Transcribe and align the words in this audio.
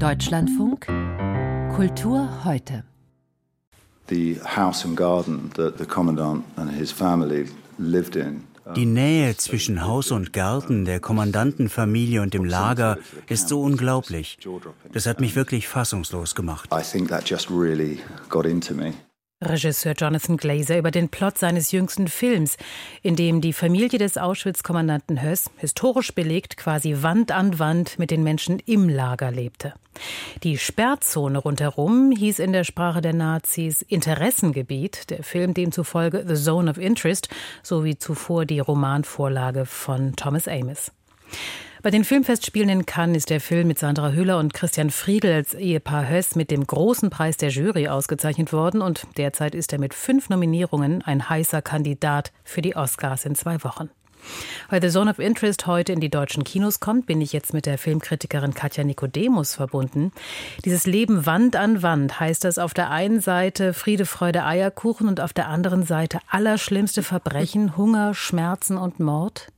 Deutschlandfunk 0.00 0.86
Kultur 1.76 2.44
heute. 2.44 2.84
The 4.08 4.40
house 4.56 4.84
and 4.86 4.96
garden 4.96 5.50
that 5.56 5.76
the 5.76 5.84
commandant 5.84 6.44
and 6.56 6.70
his 6.70 6.90
family 6.90 7.50
lived 7.78 8.16
in 8.16 8.44
die 8.74 8.86
Nähe 8.86 9.36
zwischen 9.36 9.84
Haus 9.84 10.10
und 10.10 10.32
Garten 10.32 10.86
der 10.86 11.00
Kommandantenfamilie 11.00 12.22
und 12.22 12.32
dem 12.32 12.46
Lager 12.46 12.98
ist 13.28 13.48
so 13.48 13.60
unglaublich. 13.60 14.38
Das 14.92 15.06
hat 15.06 15.20
mich 15.20 15.36
wirklich 15.36 15.68
fassungslos 15.68 16.34
gemacht. 16.34 16.70
I 16.72 16.82
think 16.82 17.08
that 17.08 17.28
just 17.28 17.50
really 17.50 18.00
got 18.30 18.46
into 18.46 18.74
me. 18.74 18.94
Regisseur 19.42 19.94
Jonathan 19.94 20.36
Glazer 20.36 20.76
über 20.76 20.90
den 20.90 21.08
Plot 21.08 21.38
seines 21.38 21.72
jüngsten 21.72 22.08
Films, 22.08 22.58
in 23.00 23.16
dem 23.16 23.40
die 23.40 23.54
Familie 23.54 23.98
des 23.98 24.18
Auschwitz-Kommandanten 24.18 25.22
Höss 25.22 25.50
historisch 25.56 26.14
belegt 26.14 26.58
quasi 26.58 26.98
Wand 27.00 27.32
an 27.32 27.58
Wand 27.58 27.98
mit 27.98 28.10
den 28.10 28.22
Menschen 28.22 28.58
im 28.66 28.90
Lager 28.90 29.30
lebte. 29.30 29.72
Die 30.42 30.58
Sperrzone 30.58 31.38
rundherum 31.38 32.12
hieß 32.12 32.38
in 32.38 32.52
der 32.52 32.64
Sprache 32.64 33.00
der 33.00 33.14
Nazis 33.14 33.80
Interessengebiet, 33.80 35.08
der 35.08 35.22
Film 35.22 35.54
demzufolge 35.54 36.22
The 36.28 36.34
Zone 36.34 36.70
of 36.70 36.76
Interest, 36.76 37.30
sowie 37.62 37.96
zuvor 37.96 38.44
die 38.44 38.60
Romanvorlage 38.60 39.64
von 39.64 40.16
Thomas 40.16 40.48
Amis. 40.48 40.92
Bei 41.82 41.90
den 41.90 42.04
Filmfestspielen 42.04 42.68
in 42.68 42.84
Cannes 42.84 43.16
ist 43.16 43.30
der 43.30 43.40
Film 43.40 43.68
mit 43.68 43.78
Sandra 43.78 44.12
Hüller 44.12 44.38
und 44.38 44.52
Christian 44.52 44.90
Friedel 44.90 45.32
als 45.32 45.54
Ehepaar 45.54 46.10
Höss 46.10 46.36
mit 46.36 46.50
dem 46.50 46.66
großen 46.66 47.08
Preis 47.08 47.38
der 47.38 47.48
Jury 47.48 47.88
ausgezeichnet 47.88 48.52
worden 48.52 48.82
und 48.82 49.06
derzeit 49.16 49.54
ist 49.54 49.72
er 49.72 49.80
mit 49.80 49.94
fünf 49.94 50.28
Nominierungen 50.28 51.00
ein 51.00 51.30
heißer 51.30 51.62
Kandidat 51.62 52.32
für 52.44 52.60
die 52.60 52.76
Oscars 52.76 53.24
in 53.24 53.34
zwei 53.34 53.64
Wochen. 53.64 53.88
Weil 54.68 54.82
The 54.82 54.90
Zone 54.90 55.10
of 55.10 55.18
Interest 55.18 55.66
heute 55.66 55.94
in 55.94 56.00
die 56.00 56.10
deutschen 56.10 56.44
Kinos 56.44 56.80
kommt, 56.80 57.06
bin 57.06 57.22
ich 57.22 57.32
jetzt 57.32 57.54
mit 57.54 57.64
der 57.64 57.78
Filmkritikerin 57.78 58.52
Katja 58.52 58.84
Nikodemus 58.84 59.54
verbunden. 59.54 60.12
Dieses 60.66 60.86
Leben 60.86 61.24
Wand 61.24 61.56
an 61.56 61.82
Wand 61.82 62.20
heißt 62.20 62.44
das 62.44 62.58
auf 62.58 62.74
der 62.74 62.90
einen 62.90 63.20
Seite 63.20 63.72
Friede, 63.72 64.04
Freude, 64.04 64.44
Eierkuchen 64.44 65.08
und 65.08 65.22
auf 65.22 65.32
der 65.32 65.48
anderen 65.48 65.86
Seite 65.86 66.18
allerschlimmste 66.28 67.02
Verbrechen, 67.02 67.78
Hunger, 67.78 68.12
Schmerzen 68.12 68.76
und 68.76 69.00
Mord? 69.00 69.50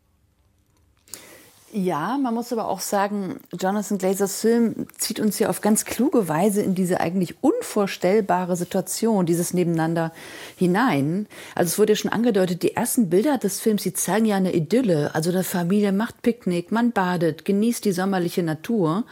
Ja, 1.74 2.18
man 2.18 2.34
muss 2.34 2.52
aber 2.52 2.68
auch 2.68 2.80
sagen, 2.80 3.40
Jonathan 3.58 3.96
Glazers 3.96 4.42
Film 4.42 4.86
zieht 4.98 5.18
uns 5.18 5.38
ja 5.38 5.48
auf 5.48 5.62
ganz 5.62 5.86
kluge 5.86 6.28
Weise 6.28 6.60
in 6.60 6.74
diese 6.74 7.00
eigentlich 7.00 7.36
unvorstellbare 7.40 8.56
Situation, 8.56 9.24
dieses 9.24 9.54
Nebeneinander 9.54 10.12
hinein. 10.58 11.26
Also 11.54 11.70
es 11.70 11.78
wurde 11.78 11.92
ja 11.92 11.96
schon 11.96 12.12
angedeutet, 12.12 12.62
die 12.62 12.76
ersten 12.76 13.08
Bilder 13.08 13.38
des 13.38 13.58
Films, 13.58 13.84
die 13.84 13.94
zeigen 13.94 14.26
ja 14.26 14.36
eine 14.36 14.54
Idylle. 14.54 15.14
Also 15.14 15.30
eine 15.30 15.44
Familie 15.44 15.92
macht 15.92 16.20
Picknick, 16.20 16.72
man 16.72 16.92
badet, 16.92 17.46
genießt 17.46 17.86
die 17.86 17.92
sommerliche 17.92 18.42
Natur. 18.42 19.04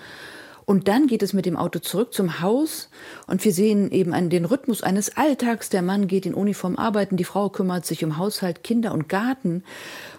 Und 0.71 0.87
dann 0.87 1.09
geht 1.09 1.25
es 1.25 1.33
mit 1.33 1.47
dem 1.47 1.57
Auto 1.57 1.81
zurück 1.81 2.15
zum 2.15 2.41
Haus 2.43 2.91
und 3.27 3.45
wir 3.45 3.53
sehen 3.53 3.91
eben 3.91 4.15
an 4.15 4.31
den 4.31 4.45
Rhythmus 4.45 4.85
eines 4.85 5.17
Alltags. 5.17 5.69
Der 5.69 5.83
Mann 5.83 6.07
geht 6.07 6.27
in 6.27 6.33
Uniform 6.33 6.77
arbeiten, 6.77 7.17
die 7.17 7.25
Frau 7.25 7.49
kümmert 7.49 7.85
sich 7.85 8.05
um 8.05 8.19
Haushalt, 8.19 8.63
Kinder 8.63 8.93
und 8.93 9.09
Garten. 9.09 9.65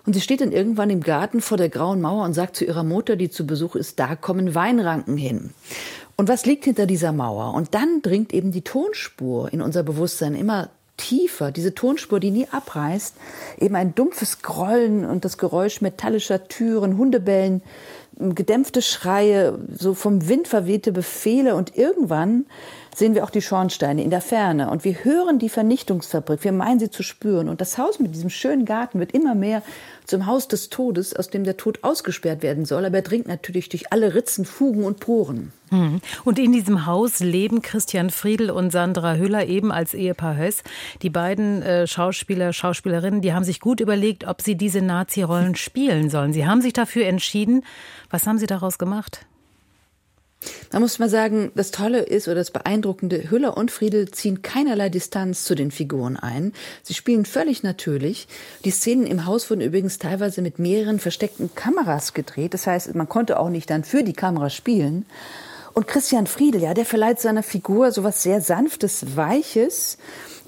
Und 0.06 0.12
sie 0.12 0.20
steht 0.20 0.42
dann 0.42 0.52
irgendwann 0.52 0.90
im 0.90 1.04
Garten 1.04 1.40
vor 1.40 1.56
der 1.56 1.70
grauen 1.70 2.02
Mauer 2.02 2.26
und 2.26 2.34
sagt 2.34 2.58
zu 2.58 2.66
ihrer 2.66 2.84
Mutter, 2.84 3.16
die 3.16 3.30
zu 3.30 3.48
Besuch 3.48 3.78
ist, 3.78 3.98
da 3.98 4.18
kommen 4.18 4.54
Weinranken 4.54 5.16
hin. 5.16 5.52
Und 6.18 6.28
was 6.28 6.46
liegt 6.46 6.66
hinter 6.66 6.86
dieser 6.86 7.14
Mauer? 7.14 7.54
Und 7.54 7.74
dann 7.74 8.02
dringt 8.02 8.34
eben 8.34 8.52
die 8.52 8.64
Tonspur 8.64 9.54
in 9.54 9.62
unser 9.62 9.84
Bewusstsein 9.84 10.36
immer 10.36 10.70
tiefer, 10.98 11.52
diese 11.52 11.74
Tonspur, 11.74 12.20
die 12.20 12.32
nie 12.32 12.48
abreißt, 12.52 13.16
eben 13.60 13.76
ein 13.76 13.96
dumpfes 13.96 14.42
Grollen 14.42 15.06
und 15.06 15.26
das 15.26 15.38
Geräusch 15.38 15.82
metallischer 15.82 16.48
Türen, 16.48 16.98
Hundebellen, 16.98 17.62
gedämpfte 18.18 18.82
Schreie, 18.82 19.58
so 19.76 19.94
vom 19.94 20.28
Wind 20.28 20.48
verwehte 20.48 20.92
Befehle 20.92 21.56
und 21.56 21.78
irgendwann 21.78 22.46
sehen 22.96 23.16
wir 23.16 23.24
auch 23.24 23.30
die 23.30 23.42
Schornsteine 23.42 24.04
in 24.04 24.10
der 24.10 24.22
Ferne 24.22 24.70
und 24.70 24.84
wir 24.84 25.04
hören 25.04 25.40
die 25.40 25.50
Vernichtungsfabrik, 25.50 26.44
wir 26.44 26.52
meinen 26.52 26.80
sie 26.80 26.90
zu 26.90 27.04
spüren 27.04 27.48
und 27.50 27.62
das 27.62 27.78
Haus 27.78 28.00
mit 28.00 28.14
diesem 28.14 28.30
schönen 28.30 28.66
Garten 28.66 29.00
wird 29.00 29.14
immer 29.14 29.34
mehr 29.34 29.64
zum 30.06 30.26
Haus 30.26 30.48
des 30.48 30.70
Todes, 30.70 31.16
aus 31.16 31.30
dem 31.30 31.44
der 31.44 31.58
Tod 31.58 31.80
ausgesperrt 31.84 32.44
werden 32.44 32.66
soll, 32.66 32.86
aber 32.86 32.98
er 32.98 33.02
dringt 33.02 33.28
natürlich 33.28 33.70
durch 33.70 33.92
alle 33.94 34.14
Ritzen, 34.14 34.46
Fugen 34.46 34.84
und 34.84 35.00
Poren. 35.00 35.54
Hm. 35.70 36.02
Und 36.26 36.38
in 36.38 36.52
diesem 36.52 36.86
Haus 36.86 37.22
leben 37.22 37.62
Christian 37.62 38.10
Friedel 38.10 38.52
und 38.52 38.72
Sandra 38.72 39.16
Hüller 39.16 39.48
eben 39.48 39.72
als 39.72 39.94
Ehepaar 39.94 40.36
Höss. 40.36 40.64
Die 41.02 41.10
beiden 41.10 41.62
äh, 41.62 41.88
Schauspieler, 41.88 42.52
Schauspielerinnen, 42.52 43.22
die 43.22 43.34
haben 43.34 43.46
sich 43.46 43.62
gut 43.62 43.80
überlegt, 43.80 44.28
ob 44.28 44.42
sie 44.42 44.56
diese 44.56 44.82
Nazi-Rollen 44.82 45.56
spielen 45.56 46.10
sollen. 46.10 46.34
Sie 46.34 46.46
haben 46.46 46.62
sich 46.62 46.74
dafür 46.74 47.06
entschieden. 47.06 47.64
Was 48.12 48.28
haben 48.28 48.38
Sie 48.38 48.48
daraus 48.48 48.78
gemacht? 48.78 49.26
Da 50.72 50.80
muss 50.80 51.00
man 51.00 51.10
sagen, 51.10 51.52
das 51.56 51.72
Tolle 51.72 52.00
ist 52.00 52.28
oder 52.28 52.36
das 52.36 52.52
Beeindruckende, 52.52 53.30
Hüller 53.30 53.58
und 53.58 53.72
Friedel 53.72 54.10
ziehen 54.10 54.42
keinerlei 54.42 54.90
Distanz 54.90 55.44
zu 55.44 55.54
den 55.54 55.70
Figuren 55.70 56.18
ein. 56.18 56.54
Sie 56.82 56.94
spielen 56.94 57.26
völlig 57.26 57.62
natürlich. 57.62 58.28
Die 58.66 58.72
Szenen 58.72 59.06
im 59.06 59.26
Haus 59.26 59.50
wurden 59.50 59.62
übrigens 59.62 60.00
teilweise 60.00 60.42
mit 60.42 60.60
mehreren 60.60 61.00
versteckten 61.00 61.54
Kameras 61.54 62.14
gedreht. 62.14 62.54
Das 62.54 62.68
heißt, 62.68 62.96
man 62.96 63.10
konnte 63.10 63.40
auch 63.40 63.50
nicht 63.50 63.70
dann 63.70 63.84
für 63.84 64.04
die 64.04 64.14
Kamera 64.14 64.50
spielen. 64.50 65.06
Und 65.74 65.88
Christian 65.88 66.28
Friedel, 66.28 66.62
ja, 66.62 66.74
der 66.74 66.86
verleiht 66.86 67.20
seiner 67.20 67.44
Figur 67.44 67.92
so 67.92 68.04
was 68.04 68.24
sehr 68.24 68.42
sanftes, 68.42 69.16
weiches. 69.16 69.98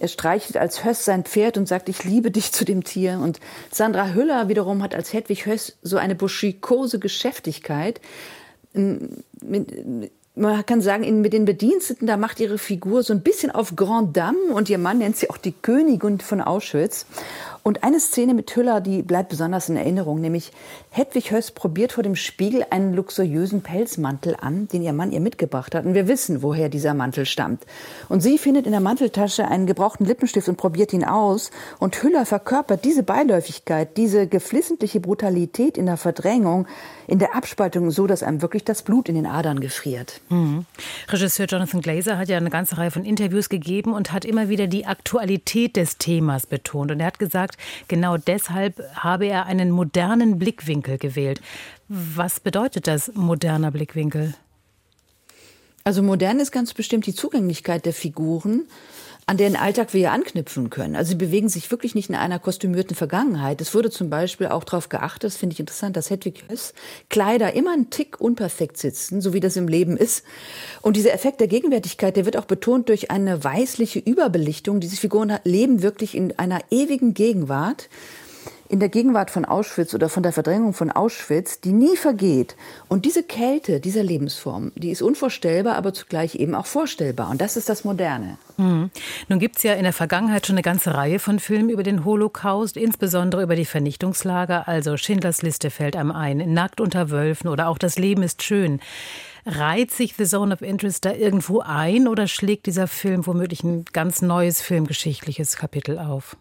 Er 0.04 0.10
streichelt 0.10 0.58
als 0.58 0.84
Höss 0.84 1.06
sein 1.06 1.24
Pferd 1.24 1.58
und 1.58 1.66
sagt, 1.66 1.88
ich 1.88 2.04
liebe 2.04 2.30
dich 2.30 2.52
zu 2.52 2.66
dem 2.66 2.84
Tier. 2.84 3.22
Und 3.24 3.40
Sandra 3.72 4.10
Hüller 4.10 4.50
wiederum 4.50 4.84
hat 4.84 4.94
als 4.94 5.14
Hedwig 5.14 5.46
Höss 5.46 5.78
so 5.82 5.96
eine 5.96 6.14
buschikose 6.14 7.00
Geschäftigkeit 7.00 8.02
man 10.36 10.66
kann 10.66 10.82
sagen, 10.82 11.22
mit 11.22 11.34
den 11.34 11.46
Bediensteten, 11.46 12.08
da 12.08 12.18
macht 12.18 12.40
ihre 12.40 12.58
Figur 12.58 13.04
so 13.04 13.14
ein 13.14 13.22
bisschen 13.22 13.52
auf 13.52 13.76
Grand 13.76 14.18
Dame 14.18 14.54
und 14.54 14.70
ihr 14.70 14.80
Mann 14.80 14.98
nennt 14.98 15.16
sie 15.16 15.30
auch 15.30 15.38
die 15.38 15.52
Königin 15.52 16.20
von 16.20 16.42
Auschwitz. 16.42 17.06
Und 17.64 17.82
eine 17.84 18.02
Szene 18.02 18.34
mit 18.34 18.54
Hüller, 18.54 18.82
die 18.82 19.02
bleibt 19.02 19.30
besonders 19.30 19.70
in 19.70 19.78
Erinnerung, 19.78 20.20
nämlich 20.20 20.52
Hedwig 20.92 21.32
Höss 21.32 21.52
probiert 21.52 21.94
vor 21.94 22.04
dem 22.04 22.18
Spiegel 22.18 22.66
einen 22.70 22.94
luxuriösen 22.94 23.62
Pelzmantel 23.62 24.36
an, 24.40 24.68
den 24.68 24.84
ihr 24.84 24.92
Mann 24.92 25.14
ihr 25.14 25.22
mitgebracht 25.22 25.74
hat. 25.74 25.86
Und 25.86 25.94
wir 25.94 26.10
wissen, 26.10 26.44
woher 26.44 26.68
dieser 26.68 26.94
Mantel 26.94 27.26
stammt. 27.26 27.66
Und 28.10 28.20
sie 28.20 28.38
findet 28.38 28.66
in 28.66 28.74
der 28.74 28.82
Manteltasche 28.82 29.48
einen 29.48 29.66
gebrauchten 29.66 30.06
Lippenstift 30.06 30.50
und 30.50 30.58
probiert 30.58 30.92
ihn 30.92 31.06
aus. 31.06 31.52
Und 31.80 31.96
Hüller 32.04 32.26
verkörpert 32.26 32.84
diese 32.84 33.02
Beiläufigkeit, 33.02 33.96
diese 33.96 34.28
geflissentliche 34.28 35.00
Brutalität 35.00 35.78
in 35.78 35.86
der 35.86 35.98
Verdrängung, 35.98 36.68
in 37.08 37.20
der 37.20 37.34
Abspaltung, 37.34 37.92
so 37.92 38.08
dass 38.08 38.24
einem 38.24 38.42
wirklich 38.42 38.66
das 38.66 38.82
Blut 38.82 39.08
in 39.08 39.16
den 39.16 39.26
Adern 39.26 39.62
gefriert. 39.62 40.20
Mhm. 40.28 40.66
Regisseur 41.08 41.46
Jonathan 41.46 41.80
Glazer 41.80 42.18
hat 42.18 42.28
ja 42.28 42.38
eine 42.38 42.50
ganze 42.50 42.78
Reihe 42.78 42.92
von 42.92 43.06
Interviews 43.06 43.48
gegeben 43.48 43.94
und 43.94 44.12
hat 44.12 44.26
immer 44.26 44.50
wieder 44.50 44.68
die 44.68 44.86
Aktualität 44.86 45.78
des 45.78 45.98
Themas 45.98 46.46
betont. 46.46 46.92
Und 46.92 47.00
er 47.00 47.08
hat 47.08 47.20
gesagt, 47.20 47.53
gesagt, 47.58 47.88
genau 47.88 48.18
deshalb 48.18 48.82
habe 48.96 49.26
er 49.28 49.46
einen 49.46 49.72
modernen 49.72 50.40
Blickwinkel 50.40 50.98
gewählt. 50.98 51.42
Was 51.88 52.40
bedeutet 52.40 52.88
das 52.88 53.12
moderner 53.14 53.72
Blickwinkel? 53.72 54.36
Also 55.84 56.02
modern 56.02 56.40
ist 56.40 56.52
ganz 56.52 56.74
bestimmt 56.74 57.06
die 57.06 57.16
Zugänglichkeit 57.16 57.86
der 57.86 57.94
Figuren 57.94 58.68
an 59.26 59.38
deren 59.38 59.56
Alltag 59.56 59.94
wir 59.94 60.02
ja 60.02 60.12
anknüpfen 60.12 60.70
können. 60.70 60.96
Also 60.96 61.10
sie 61.10 61.16
bewegen 61.16 61.50
sich 61.50 61.72
wirklich 61.72 61.96
nicht 61.96 62.10
in 62.10 62.16
einer 62.16 62.40
kostümierten 62.40 62.96
Vergangenheit. 62.96 63.62
Es 63.62 63.74
wurde 63.74 63.90
zum 63.90 64.10
Beispiel 64.10 64.48
auch 64.48 64.64
darauf 64.64 64.90
geachtet, 64.90 65.24
das 65.24 65.38
finde 65.38 65.54
ich 65.54 65.60
interessant, 65.60 65.96
dass 65.96 66.10
Hedwig 66.10 66.44
Höss 66.50 66.74
Kleider 67.10 67.54
immer 67.54 67.74
einen 67.74 67.90
Tick 67.90 68.20
unperfekt 68.20 68.78
sitzen, 68.78 69.22
so 69.22 69.34
wie 69.34 69.40
das 69.40 69.56
im 69.56 69.68
Leben 69.68 69.96
ist. 69.96 70.26
Und 70.82 70.98
dieser 70.98 71.14
Effekt 71.14 71.40
der 71.40 71.48
Gegenwärtigkeit, 71.48 72.16
der 72.18 72.26
wird 72.26 72.38
auch 72.38 72.46
betont 72.46 72.90
durch 72.90 73.12
eine 73.12 73.44
weißliche 73.44 74.00
Überbelichtung. 74.00 74.80
Diese 74.80 74.98
Figuren 74.98 75.38
leben 75.44 75.82
wirklich 75.82 76.16
in 76.16 76.38
einer 76.38 76.60
ewigen 76.70 77.14
Gegenwart 77.14 77.90
in 78.74 78.80
der 78.80 78.90
Gegenwart 78.90 79.30
von 79.30 79.46
Auschwitz 79.46 79.94
oder 79.94 80.10
von 80.10 80.24
der 80.24 80.34
Verdrängung 80.34 80.74
von 80.74 80.90
Auschwitz, 80.90 81.62
die 81.62 81.74
nie 81.74 81.96
vergeht. 81.96 82.56
Und 82.88 83.06
diese 83.06 83.22
Kälte 83.22 83.80
dieser 83.80 84.02
Lebensform, 84.02 84.72
die 84.76 84.90
ist 84.90 85.04
unvorstellbar, 85.04 85.76
aber 85.76 85.94
zugleich 85.94 86.34
eben 86.34 86.56
auch 86.56 86.66
vorstellbar. 86.66 87.30
Und 87.30 87.40
das 87.40 87.56
ist 87.56 87.70
das 87.70 87.84
Moderne. 87.84 88.40
Mhm. 88.58 88.90
Nun 89.30 89.38
gibt 89.38 89.58
es 89.58 89.64
ja 89.64 89.74
in 89.74 89.84
der 89.84 89.94
Vergangenheit 89.94 90.48
schon 90.48 90.56
eine 90.56 90.64
ganze 90.64 90.96
Reihe 90.96 91.20
von 91.20 91.38
Filmen 91.38 91.70
über 91.70 91.84
den 91.84 92.04
Holocaust, 92.04 92.76
insbesondere 92.76 93.44
über 93.44 93.56
die 93.56 93.66
Vernichtungslager. 93.66 94.68
Also 94.68 94.98
Schindlers 94.98 95.44
Liste 95.44 95.70
fällt 95.70 95.96
einem 95.96 96.12
ein, 96.12 96.38
Nackt 96.52 96.82
unter 96.82 97.12
Wölfen 97.12 97.50
oder 97.52 97.68
auch 97.68 97.78
Das 97.78 98.00
Leben 98.00 98.24
ist 98.24 98.42
schön. 98.42 98.80
Reiht 99.46 99.92
sich 99.92 100.16
The 100.18 100.26
Zone 100.26 100.52
of 100.52 100.64
Interest 100.64 101.06
da 101.06 101.14
irgendwo 101.14 101.60
ein 101.60 102.08
oder 102.08 102.28
schlägt 102.28 102.66
dieser 102.66 102.88
Film 102.88 103.28
womöglich 103.28 103.64
ein 103.64 103.86
ganz 103.94 104.24
neues 104.24 104.64
filmgeschichtliches 104.64 105.58
Kapitel 105.58 106.00
auf? 106.00 106.36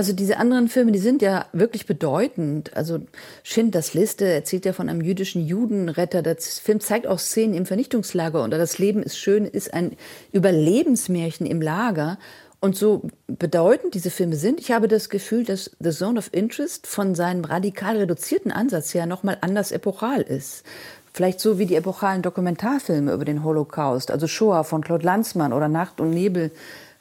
Also 0.00 0.14
diese 0.14 0.38
anderen 0.38 0.68
Filme, 0.68 0.92
die 0.92 0.98
sind 0.98 1.20
ja 1.20 1.44
wirklich 1.52 1.84
bedeutend. 1.84 2.74
Also 2.74 3.00
Schindlers 3.42 3.92
Liste 3.92 4.24
erzählt 4.24 4.64
ja 4.64 4.72
von 4.72 4.88
einem 4.88 5.02
jüdischen 5.02 5.46
Judenretter. 5.46 6.22
Der 6.22 6.38
Film 6.38 6.80
zeigt 6.80 7.06
auch 7.06 7.18
Szenen 7.18 7.52
im 7.52 7.66
Vernichtungslager 7.66 8.42
und 8.42 8.50
das 8.50 8.78
Leben 8.78 9.02
ist 9.02 9.18
schön, 9.18 9.44
ist 9.44 9.74
ein 9.74 9.98
Überlebensmärchen 10.32 11.46
im 11.46 11.60
Lager. 11.60 12.18
Und 12.60 12.76
so 12.76 13.02
bedeutend 13.26 13.92
diese 13.92 14.08
Filme 14.08 14.36
sind, 14.36 14.58
ich 14.58 14.72
habe 14.72 14.88
das 14.88 15.10
Gefühl, 15.10 15.44
dass 15.44 15.70
The 15.80 15.90
Zone 15.90 16.18
of 16.18 16.30
Interest 16.32 16.86
von 16.86 17.14
seinem 17.14 17.44
radikal 17.44 17.98
reduzierten 17.98 18.52
Ansatz 18.52 18.94
her 18.94 19.04
nochmal 19.04 19.36
anders 19.42 19.70
epochal 19.70 20.22
ist. 20.22 20.64
Vielleicht 21.12 21.40
so 21.40 21.58
wie 21.58 21.66
die 21.66 21.76
epochalen 21.76 22.22
Dokumentarfilme 22.22 23.12
über 23.12 23.26
den 23.26 23.44
Holocaust, 23.44 24.10
also 24.10 24.26
Shoah 24.26 24.64
von 24.64 24.82
Claude 24.82 25.04
Lanzmann 25.04 25.52
oder 25.52 25.68
Nacht 25.68 26.00
und 26.00 26.08
Nebel 26.08 26.52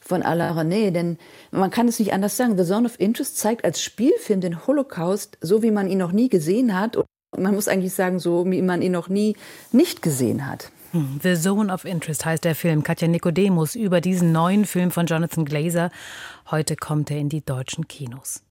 von 0.09 0.23
Alain 0.23 0.53
René. 0.53 0.91
Denn 0.91 1.17
man 1.51 1.69
kann 1.69 1.87
es 1.87 1.99
nicht 1.99 2.11
anders 2.11 2.35
sagen. 2.35 2.57
The 2.57 2.65
Zone 2.65 2.85
of 2.85 2.99
Interest 2.99 3.37
zeigt 3.37 3.63
als 3.63 3.81
Spielfilm 3.81 4.41
den 4.41 4.67
Holocaust 4.67 5.37
so, 5.39 5.63
wie 5.63 5.71
man 5.71 5.87
ihn 5.87 5.99
noch 5.99 6.11
nie 6.11 6.27
gesehen 6.27 6.77
hat. 6.77 6.97
Und 6.97 7.07
man 7.37 7.55
muss 7.55 7.67
eigentlich 7.67 7.93
sagen, 7.93 8.19
so 8.19 8.45
wie 8.49 8.61
man 8.61 8.81
ihn 8.81 8.91
noch 8.91 9.07
nie 9.07 9.37
nicht 9.71 10.01
gesehen 10.01 10.45
hat. 10.47 10.71
Hm, 10.91 11.19
The 11.21 11.35
Zone 11.35 11.71
of 11.71 11.85
Interest 11.85 12.25
heißt 12.25 12.43
der 12.43 12.55
Film. 12.55 12.83
Katja 12.83 13.07
Nikodemus 13.07 13.75
über 13.75 14.01
diesen 14.01 14.31
neuen 14.31 14.65
Film 14.65 14.91
von 14.91 15.05
Jonathan 15.05 15.45
Glazer. 15.45 15.91
Heute 16.49 16.75
kommt 16.75 17.11
er 17.11 17.17
in 17.17 17.29
die 17.29 17.45
deutschen 17.45 17.87
Kinos. 17.87 18.41